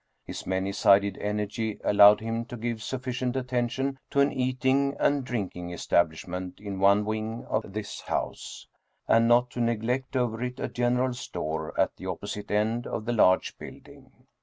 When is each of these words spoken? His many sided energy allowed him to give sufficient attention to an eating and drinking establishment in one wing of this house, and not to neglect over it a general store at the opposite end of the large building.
His 0.25 0.47
many 0.47 0.71
sided 0.71 1.19
energy 1.19 1.79
allowed 1.83 2.21
him 2.21 2.43
to 2.45 2.57
give 2.57 2.81
sufficient 2.81 3.35
attention 3.35 3.99
to 4.09 4.19
an 4.19 4.31
eating 4.33 4.95
and 4.99 5.23
drinking 5.23 5.69
establishment 5.69 6.59
in 6.59 6.79
one 6.79 7.05
wing 7.05 7.45
of 7.47 7.71
this 7.71 8.01
house, 8.01 8.65
and 9.07 9.27
not 9.27 9.51
to 9.51 9.61
neglect 9.61 10.15
over 10.15 10.41
it 10.41 10.59
a 10.59 10.67
general 10.69 11.13
store 11.13 11.79
at 11.79 11.95
the 11.97 12.07
opposite 12.07 12.49
end 12.49 12.87
of 12.87 13.05
the 13.05 13.13
large 13.13 13.55
building. 13.59 14.11